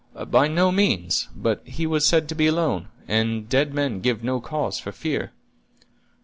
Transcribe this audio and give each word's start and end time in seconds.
"By 0.31 0.47
no 0.47 0.71
means. 0.71 1.29
But 1.35 1.61
he 1.63 1.85
was 1.85 2.07
said 2.07 2.27
to 2.29 2.33
be 2.35 2.47
alone, 2.47 2.87
and 3.07 3.47
dead 3.47 3.71
men 3.71 3.99
give 3.99 4.23
no 4.23 4.39
cause 4.41 4.79
for 4.79 4.91
fear." 4.91 5.31